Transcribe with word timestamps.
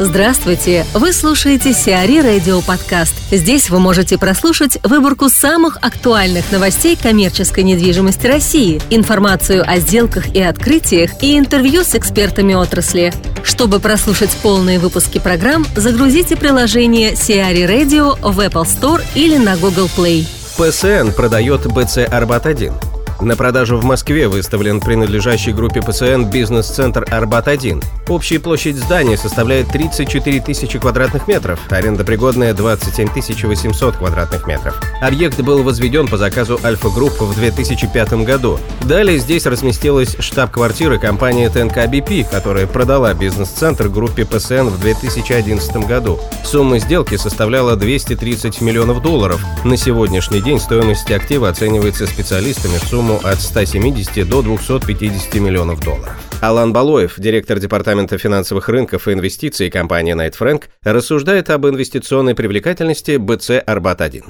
Здравствуйте! 0.00 0.84
Вы 0.92 1.12
слушаете 1.12 1.72
Сиари 1.72 2.18
Радио 2.20 2.60
Подкаст. 2.62 3.14
Здесь 3.30 3.70
вы 3.70 3.78
можете 3.78 4.18
прослушать 4.18 4.76
выборку 4.82 5.28
самых 5.28 5.78
актуальных 5.82 6.50
новостей 6.50 6.98
коммерческой 7.00 7.62
недвижимости 7.62 8.26
России, 8.26 8.82
информацию 8.90 9.62
о 9.64 9.78
сделках 9.78 10.34
и 10.34 10.42
открытиях 10.42 11.22
и 11.22 11.38
интервью 11.38 11.84
с 11.84 11.94
экспертами 11.94 12.54
отрасли. 12.54 13.12
Чтобы 13.44 13.78
прослушать 13.78 14.36
полные 14.42 14.80
выпуски 14.80 15.20
программ, 15.20 15.64
загрузите 15.76 16.34
приложение 16.34 17.14
Сиари 17.14 17.62
Radio 17.62 18.18
в 18.20 18.40
Apple 18.40 18.64
Store 18.64 19.00
или 19.14 19.36
на 19.36 19.56
Google 19.56 19.88
Play. 19.96 20.26
ПСН 20.56 21.14
продает 21.14 21.66
БЦ 21.72 21.98
«Арбат-1». 22.10 22.93
На 23.20 23.36
продажу 23.36 23.78
в 23.78 23.84
Москве 23.84 24.28
выставлен 24.28 24.80
принадлежащий 24.80 25.52
группе 25.52 25.80
ПСН 25.80 26.24
бизнес-центр 26.24 27.06
«Арбат-1». 27.10 27.82
Общая 28.08 28.38
площадь 28.38 28.76
здания 28.76 29.16
составляет 29.16 29.68
34 29.68 30.40
тысячи 30.40 30.78
квадратных 30.78 31.26
метров, 31.28 31.58
аренда 31.70 32.04
пригодная 32.04 32.52
27 32.52 33.08
800 33.46 33.96
квадратных 33.96 34.46
метров. 34.46 34.80
Объект 35.00 35.40
был 35.40 35.62
возведен 35.62 36.08
по 36.08 36.18
заказу 36.18 36.60
Альфа-Групп 36.62 37.20
в 37.20 37.34
2005 37.34 38.12
году. 38.24 38.58
Далее 38.82 39.18
здесь 39.18 39.46
разместилась 39.46 40.16
штаб-квартира 40.18 40.98
компании 40.98 41.48
ТНК 41.48 41.86
БП, 41.88 42.28
которая 42.30 42.66
продала 42.66 43.14
бизнес-центр 43.14 43.88
группе 43.88 44.24
ПСН 44.24 44.68
в 44.68 44.80
2011 44.80 45.76
году. 45.86 46.18
Сумма 46.44 46.78
сделки 46.78 47.16
составляла 47.16 47.76
230 47.76 48.60
миллионов 48.60 49.02
долларов. 49.02 49.40
На 49.64 49.76
сегодняшний 49.76 50.40
день 50.40 50.60
стоимость 50.60 51.10
актива 51.10 51.48
оценивается 51.48 52.06
специалистами 52.06 52.78
в 52.78 52.84
сумму 53.04 53.18
от 53.24 53.40
170 53.40 54.28
до 54.28 54.42
250 54.42 55.34
миллионов 55.34 55.80
долларов. 55.80 56.14
Алан 56.42 56.72
Балоев, 56.72 57.14
директор 57.18 57.58
Департамента 57.58 58.18
финансовых 58.18 58.68
рынков 58.68 59.08
и 59.08 59.12
инвестиций 59.12 59.70
компании 59.70 60.14
Night 60.14 60.34
Frank, 60.40 60.64
рассуждает 60.84 61.50
об 61.50 61.66
инвестиционной 61.66 62.34
привлекательности 62.34 63.16
БЦ 63.16 63.62
«Арбат-1». 63.66 64.24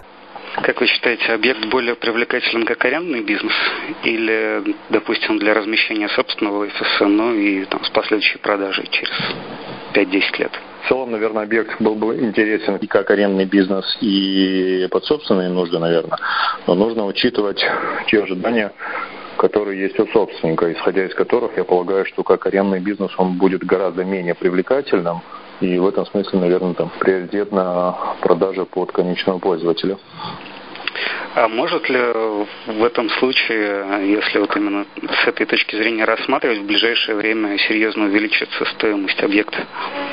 Как 0.62 0.80
вы 0.80 0.86
считаете, 0.86 1.32
объект 1.32 1.64
более 1.66 1.96
привлекателен 1.96 2.64
как 2.64 2.84
арендный 2.84 3.22
бизнес 3.22 3.52
или, 4.04 4.62
допустим, 4.90 5.38
для 5.38 5.52
размещения 5.52 6.08
собственного 6.08 6.64
офиса, 6.64 7.06
ну 7.06 7.34
и 7.34 7.64
там, 7.64 7.84
с 7.84 7.90
последующей 7.90 8.38
продажей 8.38 8.88
через 8.90 9.14
5-10 9.94 10.38
лет? 10.38 10.52
В 10.84 10.88
целом, 10.88 11.12
наверное, 11.12 11.44
объект 11.44 11.80
был 11.80 11.94
бы 11.94 12.14
интересен 12.18 12.77
и 12.77 12.86
как 12.86 13.10
арендный 13.10 13.46
бизнес, 13.46 13.96
и 14.02 14.86
под 14.90 15.04
собственные 15.06 15.48
нужды, 15.48 15.78
наверное. 15.78 16.18
Но 16.66 16.74
нужно 16.74 17.06
учитывать 17.06 17.64
те 18.08 18.22
ожидания, 18.22 18.70
которые 19.38 19.80
есть 19.80 19.98
у 19.98 20.06
собственника, 20.08 20.70
исходя 20.70 21.06
из 21.06 21.14
которых 21.14 21.56
я 21.56 21.64
полагаю, 21.64 22.05
что 22.05 22.22
как 22.22 22.46
арендный 22.46 22.80
бизнес 22.80 23.10
он 23.16 23.38
будет 23.38 23.64
гораздо 23.64 24.05
менее 24.05 24.34
привлекательным, 24.34 25.22
и 25.60 25.78
в 25.78 25.88
этом 25.88 26.05
смысле, 26.05 26.40
наверное, 26.40 26.74
там 26.74 26.90
приоритет 27.00 27.50
на 27.50 28.16
продаже 28.20 28.66
под 28.66 28.92
конечного 28.92 29.38
пользователя. 29.38 29.96
А 31.36 31.48
может 31.48 31.88
ли 31.88 31.98
в 31.98 32.84
этом 32.84 33.10
случае, 33.10 34.08
если 34.08 34.38
вот 34.38 34.56
именно 34.56 34.86
с 35.24 35.27
этой 35.27 35.46
точки 35.46 35.74
зрения 35.74 36.04
рассматривать, 36.04 36.58
в 36.58 36.66
ближайшее 36.66 37.16
время 37.16 37.58
серьезно 37.58 38.04
увеличится 38.04 38.64
стоимость 38.66 39.20
объекта? 39.20 39.66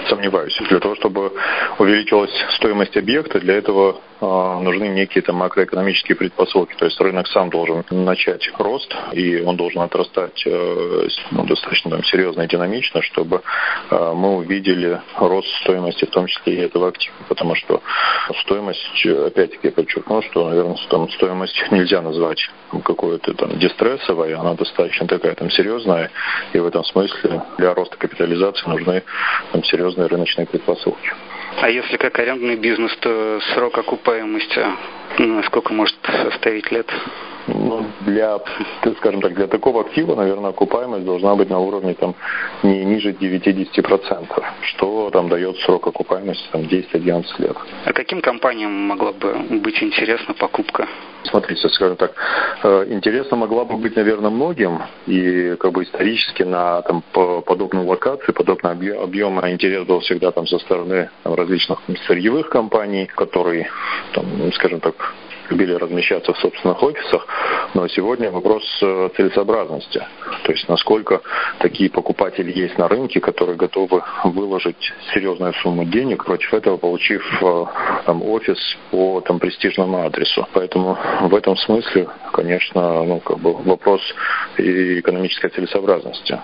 Сомневаюсь. 0.09 0.57
Для 0.67 0.79
того, 0.79 0.95
чтобы 0.95 1.31
увеличилась 1.77 2.33
стоимость 2.55 2.97
объекта, 2.97 3.39
для 3.39 3.55
этого 3.55 4.01
нужны 4.21 4.87
некие 4.89 5.21
там 5.23 5.37
макроэкономические 5.37 6.15
предпосылки. 6.15 6.75
То 6.75 6.85
есть 6.85 6.99
рынок 6.99 7.27
сам 7.27 7.49
должен 7.49 7.83
начать 7.89 8.49
рост, 8.57 8.95
и 9.13 9.41
он 9.41 9.55
должен 9.55 9.81
отрастать 9.81 10.43
э, 10.45 11.07
ну, 11.31 11.45
достаточно 11.45 11.91
там, 11.91 12.03
серьезно 12.03 12.43
и 12.43 12.47
динамично, 12.47 13.01
чтобы 13.01 13.41
э, 13.89 14.13
мы 14.15 14.37
увидели 14.37 15.01
рост 15.17 15.47
стоимости, 15.61 16.05
в 16.05 16.11
том 16.11 16.27
числе 16.27 16.55
и 16.55 16.59
этого 16.59 16.89
актива. 16.89 17.15
Потому 17.27 17.55
что 17.55 17.81
стоимость, 18.41 19.05
опять-таки 19.05 19.67
я 19.67 19.71
подчеркну, 19.71 20.21
что, 20.23 20.49
наверное, 20.49 20.77
там 20.89 21.09
стоимость 21.11 21.55
нельзя 21.71 22.01
назвать 22.01 22.49
какой-то 22.83 23.33
там 23.33 23.57
дистрессовой, 23.59 24.33
она 24.33 24.53
достаточно 24.53 25.07
такая 25.07 25.35
там 25.35 25.49
серьезная, 25.49 26.11
и 26.53 26.59
в 26.59 26.65
этом 26.65 26.83
смысле 26.83 27.41
для 27.57 27.73
роста 27.73 27.97
капитализации 27.97 28.69
нужны 28.69 29.03
там 29.51 29.63
серьезные 29.63 30.07
рыночные 30.07 30.45
предпосылки. 30.45 31.11
А 31.59 31.69
если 31.69 31.97
как 31.97 32.17
арендный 32.19 32.55
бизнес, 32.55 32.95
то 32.97 33.39
срок 33.53 33.77
окупаемости 33.77 34.65
ну, 35.17 35.43
сколько 35.43 35.73
может 35.73 35.95
составить 36.03 36.71
лет? 36.71 36.87
Ну, 37.47 37.85
для, 38.01 38.39
скажем 38.97 39.21
так, 39.21 39.33
для 39.33 39.47
такого 39.47 39.81
актива, 39.81 40.15
наверное, 40.15 40.51
окупаемость 40.51 41.05
должна 41.05 41.35
быть 41.35 41.49
на 41.49 41.59
уровне 41.59 41.93
там 41.95 42.15
не 42.63 42.83
ниже 42.85 43.11
9-10%, 43.11 44.43
что 44.61 45.09
там 45.11 45.29
дает 45.29 45.57
срок 45.59 45.87
окупаемости 45.87 46.43
там 46.51 46.61
10-11 46.61 47.23
лет. 47.39 47.57
А 47.85 47.93
каким 47.93 48.21
компаниям 48.21 48.71
могла 48.71 49.11
бы 49.11 49.33
быть 49.49 49.81
интересна 49.81 50.33
покупка? 50.33 50.87
Смотрите, 51.23 51.67
скажем 51.69 51.97
так, 51.97 52.13
э, 52.63 52.85
интересно 52.89 53.37
могла 53.37 53.65
бы 53.65 53.77
быть, 53.77 53.95
наверное, 53.95 54.29
многим, 54.31 54.81
и 55.07 55.55
как 55.59 55.71
бы 55.71 55.83
исторически 55.83 56.43
на 56.43 56.81
там, 56.81 57.03
подобной 57.11 57.85
локации, 57.85 58.31
подобного 58.31 58.75
объема 59.03 59.49
интерес 59.51 59.85
был 59.85 59.99
всегда 59.99 60.31
там 60.31 60.47
со 60.47 60.59
стороны 60.59 61.09
там, 61.23 61.33
различных 61.35 61.79
сырьевых 62.07 62.49
компаний, 62.49 63.05
которые, 63.05 63.69
там, 64.13 64.25
скажем 64.53 64.79
так, 64.79 65.13
любили 65.51 65.73
размещаться 65.73 66.33
в 66.33 66.37
собственных 66.39 66.81
офисах, 66.81 67.27
но 67.73 67.87
сегодня 67.87 68.31
вопрос 68.31 68.63
э, 68.81 69.09
целесообразности. 69.15 70.01
То 70.43 70.51
есть 70.51 70.67
насколько 70.67 71.21
такие 71.59 71.89
покупатели 71.89 72.51
есть 72.57 72.77
на 72.77 72.87
рынке, 72.87 73.19
которые 73.19 73.57
готовы 73.57 74.01
выложить 74.23 74.93
серьезную 75.13 75.53
сумму 75.61 75.85
денег, 75.85 76.25
против 76.25 76.53
этого 76.53 76.77
получив 76.77 77.23
э, 77.41 77.65
там, 78.05 78.23
офис 78.23 78.57
по 78.89 79.21
там, 79.21 79.39
престижному 79.39 80.05
адресу. 80.05 80.47
Поэтому 80.53 80.97
в 81.21 81.35
этом 81.35 81.57
смысле, 81.57 82.07
конечно, 82.33 83.03
ну, 83.03 83.19
как 83.19 83.39
бы 83.39 83.53
вопрос 83.53 84.01
экономической 84.57 85.49
целесообразности. 85.49 86.39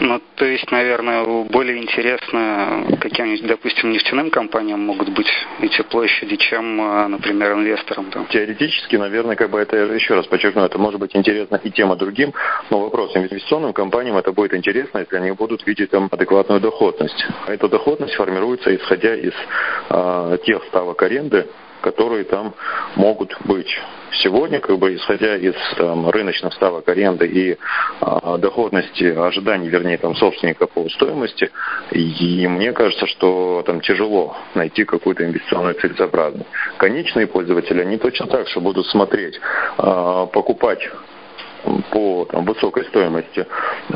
Ну, 0.00 0.20
то 0.34 0.44
есть, 0.44 0.70
наверное, 0.70 1.44
более 1.44 1.78
интересно 1.78 2.84
каким-нибудь, 3.00 3.46
допустим, 3.46 3.92
нефтяным 3.92 4.30
компаниям 4.30 4.80
могут 4.80 5.10
быть 5.10 5.28
эти 5.60 5.82
площади, 5.82 6.36
чем, 6.36 6.80
э, 6.80 7.06
например, 7.08 7.52
инвесторам. 7.52 8.10
Да? 8.10 8.24
Теоретически, 8.30 8.96
наверное, 8.96 9.36
как 9.36 9.50
бы 9.50 9.60
это, 9.60 9.76
еще 9.76 10.14
раз 10.14 10.26
подчеркну, 10.26 10.64
это 10.64 10.78
может 10.78 10.98
быть 10.98 11.14
интересно 11.14 11.60
и 11.62 11.70
тем, 11.70 11.92
и 11.92 11.96
другим, 11.96 12.32
но 12.70 12.80
вопрос, 12.80 13.14
инвестиционным 13.14 13.72
компаниям 13.72 14.16
это 14.16 14.32
будет 14.32 14.54
интересно, 14.54 14.98
если 14.98 15.16
они 15.16 15.30
будут 15.30 15.66
видеть 15.66 15.90
там 15.90 16.08
адекватную 16.10 16.60
доходность. 16.60 17.26
Эта 17.46 17.68
доходность 17.68 18.14
формируется 18.14 18.74
исходя 18.74 19.14
из 19.14 19.32
э, 19.90 20.38
тех 20.44 20.64
ставок 20.64 21.00
аренды, 21.02 21.46
которые 21.84 22.24
там 22.24 22.54
могут 22.96 23.36
быть. 23.44 23.68
Сегодня, 24.22 24.58
как 24.58 24.78
бы 24.78 24.94
исходя 24.94 25.36
из 25.36 25.54
там, 25.76 26.08
рыночных 26.08 26.54
ставок 26.54 26.88
аренды 26.88 27.26
и 27.26 27.58
а, 28.00 28.38
доходности 28.38 29.04
ожиданий, 29.04 29.68
вернее, 29.68 29.98
там, 29.98 30.16
собственника 30.16 30.66
по 30.66 30.88
стоимости, 30.88 31.50
и 31.90 32.46
мне 32.46 32.72
кажется, 32.72 33.06
что 33.06 33.62
там 33.66 33.82
тяжело 33.82 34.34
найти 34.54 34.84
какую-то 34.84 35.26
инвестиционную 35.26 35.74
целесообразность. 35.74 36.48
Конечные 36.78 37.26
пользователи, 37.26 37.82
они 37.82 37.98
точно 37.98 38.28
так 38.28 38.48
же 38.48 38.60
будут 38.60 38.86
смотреть, 38.86 39.38
а, 39.76 40.24
покупать 40.26 40.88
по 41.90 42.26
там, 42.30 42.44
высокой 42.44 42.84
стоимости 42.86 43.46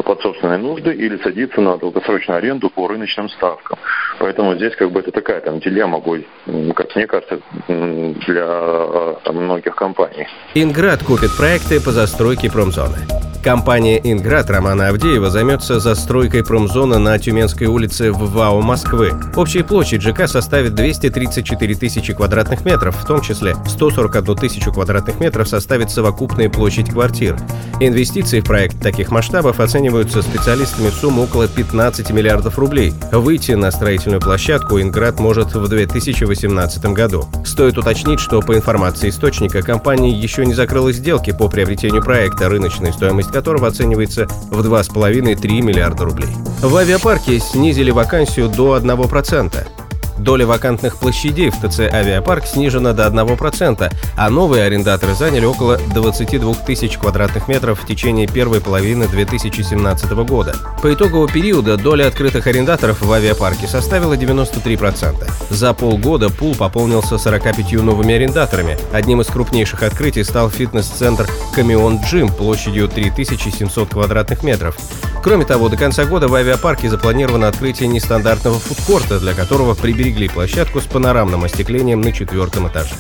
под 0.05 0.21
собственные 0.23 0.59
нужды 0.59 0.93
или 0.95 1.23
садиться 1.23 1.61
на 1.61 1.77
долгосрочную 1.77 2.39
аренду 2.39 2.71
по 2.71 2.89
рыночным 2.89 3.29
ставкам. 3.31 3.79
Поэтому 4.19 4.55
здесь 4.55 4.75
как 4.77 4.91
бы 4.91 5.01
это 5.01 5.12
такая 5.12 5.41
там 5.41 5.61
дилемма 5.61 5.99
будет, 5.99 6.27
как 6.75 6.95
мне 6.97 7.07
кажется, 7.07 7.41
для 7.69 9.15
там, 9.25 9.37
многих 9.37 9.75
компаний. 9.77 10.27
Инград 10.55 11.03
купит 11.05 11.37
проекты 11.37 11.81
по 11.81 11.91
застройке 11.91 12.51
промзоны. 12.51 13.28
Компания 13.48 13.98
«Инград» 14.04 14.50
Романа 14.50 14.88
Авдеева 14.88 15.31
займется 15.31 15.81
застройкой 15.81 16.44
промзоны 16.44 16.98
на 16.98 17.19
Тюменской 17.19 17.66
улице 17.66 18.12
в 18.12 18.31
ВАО 18.31 18.60
Москвы. 18.60 19.15
Общая 19.36 19.65
площадь 19.65 20.03
ЖК 20.03 20.28
составит 20.28 20.74
234 20.74 21.74
тысячи 21.77 22.12
квадратных 22.12 22.66
метров, 22.66 22.95
в 22.95 23.06
том 23.06 23.22
числе 23.22 23.56
141 23.66 24.36
тысячу 24.36 24.71
квадратных 24.71 25.18
метров 25.18 25.48
составит 25.48 25.91
совокупная 25.91 26.50
площадь 26.50 26.91
квартир. 26.91 27.39
Инвестиции 27.80 28.41
в 28.41 28.45
проект 28.45 28.83
таких 28.83 29.10
масштабов 29.10 29.60
оцениваются 29.60 30.21
специалистами 30.21 30.91
в 30.91 30.94
сумму 30.94 31.22
около 31.22 31.48
15 31.48 32.10
миллиардов 32.10 32.59
рублей. 32.59 32.92
Выйти 33.12 33.53
на 33.53 33.71
строительную 33.71 34.21
площадку 34.21 34.78
«Инград» 34.78 35.18
может 35.18 35.54
в 35.54 35.66
2018 35.66 36.84
году. 36.92 37.24
Стоит 37.47 37.78
уточнить, 37.78 38.21
что 38.21 38.42
по 38.42 38.54
информации 38.54 39.09
источника 39.09 39.62
компания 39.62 40.10
еще 40.10 40.44
не 40.44 40.53
закрыла 40.53 40.92
сделки 40.92 41.33
по 41.33 41.48
приобретению 41.48 42.04
проекта, 42.04 42.51
стоимости 42.51 42.92
стоимость 42.92 43.38
которого 43.39 43.69
оценивается 43.69 44.27
в 44.51 44.67
2,5-3 44.67 45.61
миллиарда 45.63 46.05
рублей. 46.05 46.31
В 46.61 46.75
авиапарке 46.75 47.39
снизили 47.39 47.93
вакансию 47.93 48.49
до 48.49 48.77
1%. 48.77 49.88
Доля 50.18 50.47
вакантных 50.47 50.98
площадей 50.98 51.50
в 51.50 51.56
ТЦ 51.56 51.80
«Авиапарк» 51.80 52.47
снижена 52.47 52.92
до 52.92 53.06
1%, 53.06 53.92
а 54.16 54.30
новые 54.30 54.65
арендаторы 54.65 55.15
заняли 55.15 55.44
около 55.44 55.78
22 55.94 56.54
тысяч 56.66 56.98
квадратных 56.98 57.48
метров 57.48 57.80
в 57.80 57.86
течение 57.86 58.26
первой 58.26 58.60
половины 58.60 59.06
2017 59.06 60.10
года. 60.26 60.56
По 60.82 60.92
итоговому 60.92 61.28
периода 61.28 61.76
доля 61.76 62.09
открытых 62.09 62.47
арендаторов 62.47 63.00
в 63.00 63.12
авиапарке 63.12 63.66
составила 63.68 64.15
93%. 64.15 65.30
За 65.50 65.72
полгода 65.72 66.30
пул 66.30 66.54
пополнился 66.54 67.16
45 67.16 67.72
новыми 67.74 68.15
арендаторами. 68.15 68.76
Одним 68.92 69.20
из 69.20 69.28
крупнейших 69.28 69.82
открытий 69.82 70.24
стал 70.24 70.50
фитнес-центр 70.50 71.28
«Камион 71.54 72.00
Джим» 72.04 72.28
площадью 72.28 72.88
3700 72.88 73.91
квадратных 73.91 74.42
метров. 74.42 74.76
Кроме 75.22 75.44
того, 75.44 75.68
до 75.68 75.76
конца 75.76 76.04
года 76.04 76.28
в 76.28 76.34
авиапарке 76.34 76.88
запланировано 76.88 77.48
открытие 77.48 77.88
нестандартного 77.88 78.59
фудкорта, 78.59 79.18
для 79.18 79.34
которого 79.34 79.74
приберегли 79.74 80.08
площадку 80.28 80.81
с 80.81 80.84
панорамным 80.84 81.45
остеклением 81.45 82.01
на 82.01 82.13
четвертом 82.13 82.69
этаже. 82.69 82.95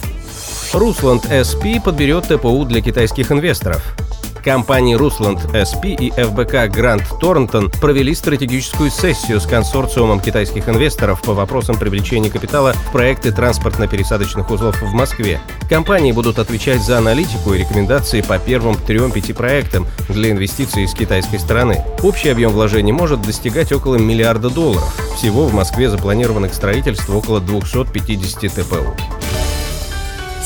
Русланд 0.72 1.24
SP 1.26 1.80
подберет 1.82 2.28
ТПУ 2.28 2.64
для 2.64 2.82
китайских 2.82 3.32
инвесторов. 3.32 3.96
Компании 4.42 4.94
Русланд 4.94 5.40
SP 5.54 5.94
и 5.94 6.10
ФБК 6.10 6.72
Гранд 6.72 7.02
Торнтон 7.20 7.70
провели 7.80 8.14
стратегическую 8.14 8.90
сессию 8.90 9.40
с 9.40 9.46
консорциумом 9.46 10.20
китайских 10.20 10.68
инвесторов 10.68 11.22
по 11.22 11.34
вопросам 11.34 11.78
привлечения 11.78 12.30
капитала 12.30 12.72
в 12.72 12.92
проекты 12.92 13.30
транспортно-пересадочных 13.30 14.50
узлов 14.50 14.80
в 14.80 14.92
Москве. 14.92 15.40
Компании 15.68 16.12
будут 16.12 16.38
отвечать 16.38 16.82
за 16.82 16.98
аналитику 16.98 17.54
и 17.54 17.58
рекомендации 17.58 18.20
по 18.20 18.38
первым 18.38 18.74
трем-пяти 18.76 19.32
проектам 19.32 19.86
для 20.08 20.30
инвестиций 20.30 20.86
с 20.86 20.94
китайской 20.94 21.38
стороны. 21.38 21.84
Общий 22.02 22.28
объем 22.28 22.52
вложений 22.52 22.92
может 22.92 23.22
достигать 23.22 23.72
около 23.72 23.96
миллиарда 23.96 24.50
долларов. 24.50 24.94
Всего 25.16 25.46
в 25.46 25.54
Москве 25.54 25.90
запланировано 25.90 26.48
к 26.48 26.54
около 27.14 27.40
250 27.40 28.52
ТПУ. 28.52 29.17